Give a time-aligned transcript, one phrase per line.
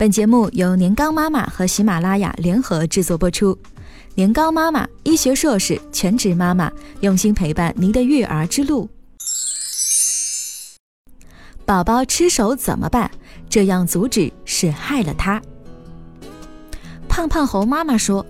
[0.00, 3.58] 本节目由年糕妈妈和喜马拉雅联合制作播出。
[4.14, 8.88] 年糕妈妈，医学硕士，全职妈妈，用心陪伴您的育儿之路。
[11.66, 13.10] 宝宝吃手怎么办？
[13.50, 15.38] 这样阻止是害了他。
[17.06, 18.24] 胖胖猴妈妈说：“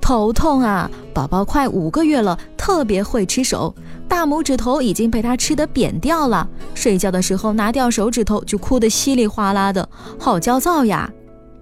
[0.00, 3.74] 头痛啊，宝宝快五个月了，特别会吃手，
[4.08, 6.48] 大拇指头已经被他吃得扁掉了。
[6.76, 11.12] 睡觉的时候拿掉手指头就哭得稀里哗啦的，好焦躁呀。”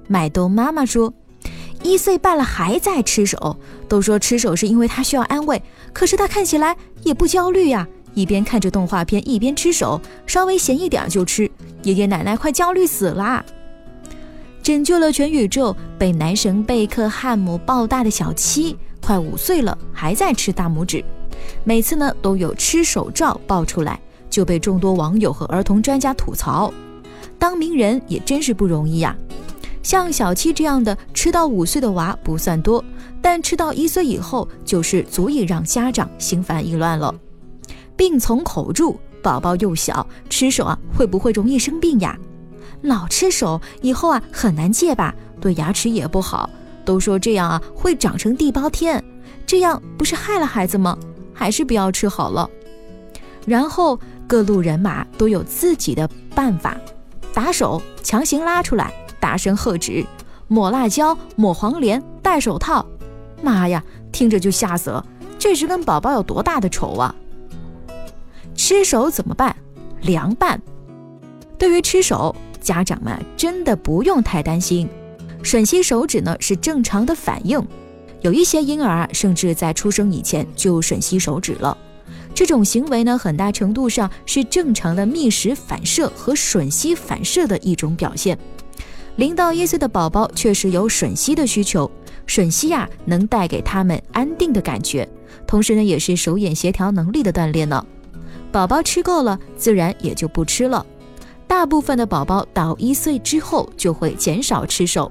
[0.08, 1.12] 麦兜妈妈说
[1.82, 3.56] ：“一岁半了还在吃手，
[3.88, 11.50] 都说吃手是因为他需要安慰，可是他看起来也不焦虑呀，一边看着动画片一边吃手，稍微咸一点就吃。
[11.82, 13.44] 爷爷奶奶快焦虑死啦！”
[14.62, 21.04] 拯救了全宇宙，被男神贝克汉姆抱大的小七，快五岁了还在吃大拇指，
[21.62, 26.74] 每次呢都有吃手照爆出来，就被众多网友和儿童专家吐槽。
[27.38, 29.16] 当名人也真是不容易呀。
[29.86, 32.84] 像小七这样的吃到五岁的娃不算多，
[33.22, 37.14] 但吃到一岁以后，就是足以让家长心烦意乱了。
[37.94, 42.18] 病从口入，宝宝又小，吃手啊会不会容易生病呀？
[42.82, 46.50] 老吃手以后啊很难戒吧，对牙齿也不好。
[46.84, 49.00] 都说这样啊会长成地包天，
[49.46, 50.98] 这样不是害了孩子吗？
[51.32, 52.50] 还是不要吃好了。
[53.46, 56.76] 然后各路人马都有自己的办法，
[57.32, 58.92] 打手强行拉出来。
[59.20, 60.04] 大声喝止，
[60.48, 62.86] 抹辣椒，抹黄连，戴手套。
[63.42, 65.04] 妈呀，听着就吓死了！
[65.38, 67.14] 这是跟宝宝有多大的仇啊？
[68.54, 69.54] 吃手怎么办？
[70.00, 70.60] 凉拌。
[71.58, 74.88] 对于吃手，家长们真的不用太担心。
[75.42, 77.64] 吮吸手指呢是正常的反应，
[78.20, 81.76] 有一些婴儿啊，甚至在出生以前就吮吸手指了。
[82.34, 88.36] 这种行为呢，很大程度上是正常的觅食反射和吮吸反射的一种表现。
[89.16, 91.90] 零到一岁的宝宝确实有吮吸的需求，
[92.26, 95.08] 吮吸呀能带给他们安定的感觉，
[95.46, 97.82] 同时呢也是手眼协调能力的锻炼呢。
[98.52, 100.84] 宝宝吃够了，自然也就不吃了。
[101.46, 105.10] 大部分的宝宝到一岁之后就会减少吃手。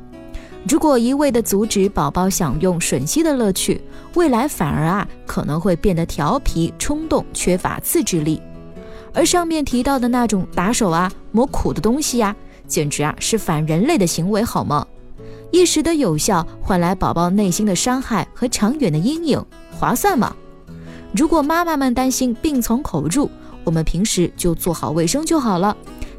[0.69, 3.81] 如果一味的阻止宝宝享用吮吸的乐趣，
[4.13, 8.39] 未来反而啊可能会变得调皮、冲动、缺乏自制力。
[9.15, 12.35] 而上面提到的那种打手啊、磨苦的东西呀。
[12.67, 14.85] 简直啊是反人类的行为，好吗？
[15.51, 20.35] 一时的有效换来宝宝内心的伤害和长远的阴影，划算吗？
[21.15, 23.29] 如果妈妈们担心病从口入，
[23.63, 25.75] 我们平时就做好卫生就好了，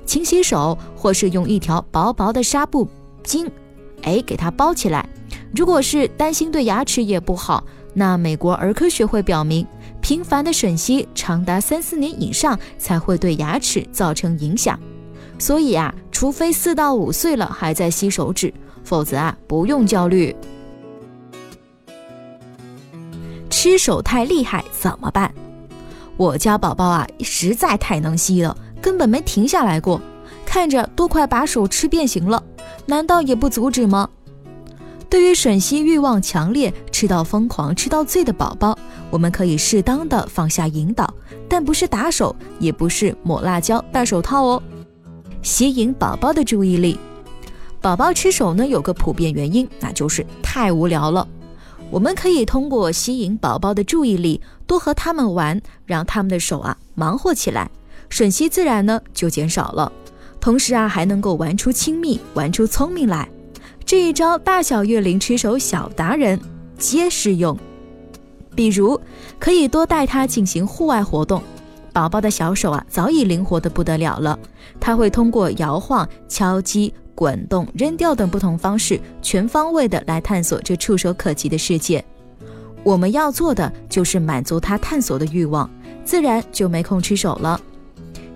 [0.07, 2.89] 勤洗手，或是用一条薄薄的纱布
[3.23, 3.47] 巾，
[4.03, 5.07] 哎，给它包起来。
[5.55, 9.67] 如果是担心对牙齿也不好，那美国儿科学会表明，
[10.01, 14.79] 频繁的吮吸长达三四年以上才会对牙齿造成影响。
[15.39, 18.53] 所以啊，除非四到五岁了还在吸手指，
[18.85, 20.35] 否则啊不用焦虑。
[23.51, 25.33] 吃手太厉害怎么办？
[26.17, 30.01] 我家宝宝啊实在太能吸了，根本没停下来过，
[30.45, 32.43] 看着都快把手吃变形了，
[32.87, 34.09] 难道也不阻止吗？
[35.09, 38.77] 对于吮吸欲望强烈、吃到疯狂、吃到醉的宝宝，
[39.11, 41.13] 我们可以适当的放下引导，
[41.49, 44.63] 但不是打手，也不是抹辣椒、戴手套哦。
[45.47, 46.99] 吸引宝宝的注意力，
[47.81, 51.27] 宝宝吃手呢有个普遍原因，那就是太无聊了。
[51.89, 57.71] 我们可以通过吸引宝宝的注意力，多和他们玩，让他们的手啊忙活起来，
[58.11, 59.93] 吮吸自然呢就减少了。
[60.41, 63.29] 同时啊还能够玩出亲密，玩出聪明来。
[63.85, 66.41] 这一招大小月龄吃手小达人
[66.77, 67.57] 皆适用。
[68.57, 69.01] 比如
[69.39, 71.41] 可以多带他进行户外活动。
[71.97, 74.39] 宝宝的小手啊，早已灵活的不得了了。
[74.79, 82.05] 他会通过摇晃、敲击、滚动、扔掉等不同方式，全方位的来探索这触手可及的世界。
[82.85, 85.71] 我们要做的就是满足他探索的欲望，
[86.05, 87.59] 自然就没空吃手了。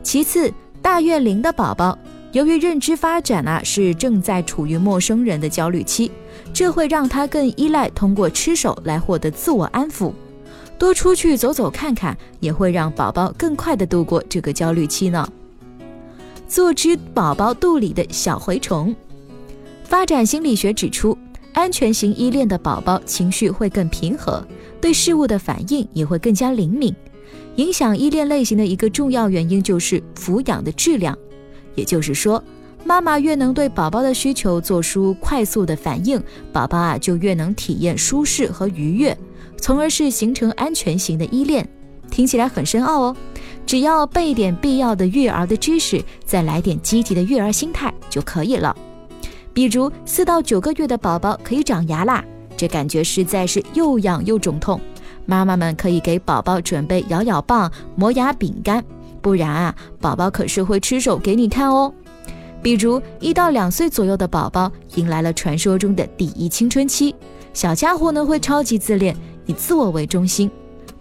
[0.02, 1.98] 其次，大月龄的宝宝，
[2.32, 6.10] 由于认知发展啊是正在处于陌生人的焦虑期，
[6.54, 10.14] 这会让他更依赖通过吃手来获得自我安抚。
[10.80, 15.30] 多出去走走看看，也会让宝宝更快的度过这个焦虑期呢。
[16.48, 18.96] 做只宝宝肚里的小蛔虫。
[19.84, 21.16] 发展心理学指出，
[21.52, 24.42] 安全型依恋的宝宝情绪会更平和，
[24.80, 26.96] 对事物的反应也会更加灵敏。
[27.56, 31.14] 影响依恋类型的一个重要原因就是抚养的质量，
[31.74, 32.42] 也就是说，
[32.86, 36.18] 妈妈越能对宝宝的需求做出快速的反应，
[36.54, 39.14] 宝宝啊就越能体验舒适和愉悦。
[39.60, 41.68] 从而是形成安全型的依恋，
[42.10, 43.16] 听起来很深奥哦。
[43.66, 48.74] 只要备点必要的育儿的知识，再来点积极的育儿心态就可以了。
[49.52, 52.24] 比如四到九个月的宝宝可以长牙啦，
[52.56, 54.80] 这感觉实在是又痒又肿痛。
[55.26, 58.82] 妈妈们可以给宝宝准备咬咬棒、磨牙饼干，
[59.20, 61.92] 不然啊，宝宝可是会吃手给你看哦。
[62.62, 67.14] 比如一到两岁左右的宝宝迎来了传说中的第一青春期，
[67.52, 69.16] 小家伙呢会超级自恋，
[69.50, 70.48] 以自我为中心。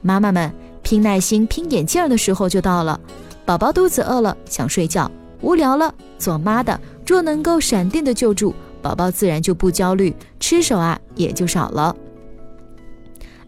[0.01, 0.51] 妈妈们
[0.81, 2.99] 拼耐心、拼眼镜的时候就到了，
[3.45, 5.09] 宝宝肚子饿了想睡觉，
[5.41, 11.95] 无聊了，做妈的若能够闪电的救助宝宝，自然就不焦虑，吃手啊也就少了。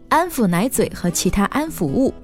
[0.08, 2.14] 安抚奶嘴和其他安抚物，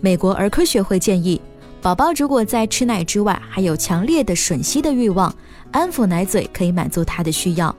[0.00, 1.40] 美国儿科学会建议。
[1.82, 5.32] 宝宝如果在吃奶之外还有强烈的吮吸的欲望，
[5.70, 7.74] 安抚奶嘴可以满足他的需要。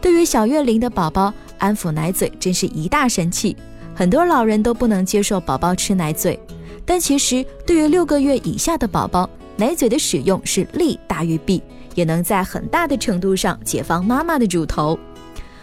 [0.00, 1.32] 对于小月龄的宝宝，
[1.62, 3.56] 安抚奶嘴真是一大神器。
[3.94, 6.36] 很多老人都不能接受宝宝吃奶嘴，
[6.84, 11.62] 但其实对于六个月以下的宝宝，奶嘴的使用是利大于弊，
[11.94, 14.98] 也能在很大的程度上解放妈妈的乳头。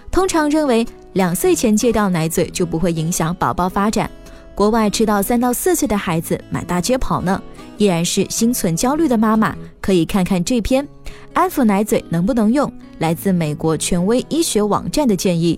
[0.09, 4.09] 通常认为，两岁前戒掉奶嘴就不会影响宝宝发展。
[4.55, 7.41] 国外吃到三到四岁的孩子满大街跑呢。
[7.77, 10.85] 依然是心存焦虑的妈妈，可以看看这篇
[11.33, 12.71] 安抚奶嘴能不能用。
[12.99, 15.57] 来自美国权威医学网站的建议：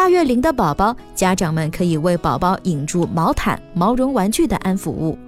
[0.00, 5.18] 大月龄的宝宝，家长们可以为宝宝引入毛毯、毛绒玩具的安抚物。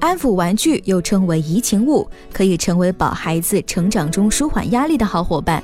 [0.00, 5.62] 安抚玩具又称为移情物，可以成为宝孩子成长中舒缓压力的好伙伴。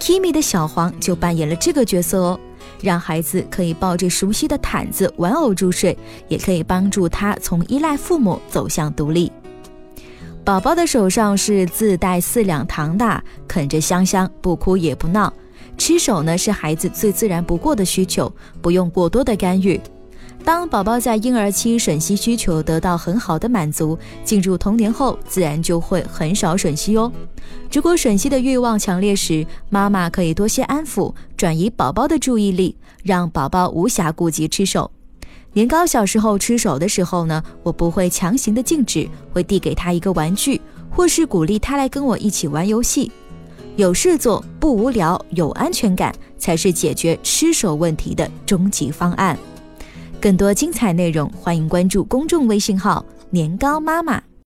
[0.00, 2.40] Kimi 的小黄就扮演了这个角色哦。
[2.80, 5.94] 让孩子可以抱着熟悉的毯子、玩偶入睡，
[6.28, 9.30] 也可以帮助他从依赖父母走向独立。
[10.46, 15.30] 宝宝的手上是自带四两糖的，啃着香香，不哭也不闹。
[15.78, 18.30] 吃手呢是孩子最自然不过的需求，
[18.60, 19.80] 不用过多的干预。
[20.44, 27.10] 当宝宝在婴儿期吮吸需求得到很好的满足，进入童年后，自然就会很少吮吸哦。
[27.72, 34.90] 如果吮吸的欲望强烈时，妈妈可以多些安抚，转移宝宝的注意力，让宝宝无暇顾及吃手。
[35.52, 40.60] 年糕小时候吃手的时候呢，我不会强行的禁止，会递给他一个玩具，
[40.90, 43.10] 或是鼓励他来跟我一起玩游戏。
[43.78, 49.38] 有事做，不无聊，有安全感，才是解决吃手问题的终极方案。
[50.20, 54.20] 更多精彩内容，欢迎关注公众微信号“年糕妈妈”。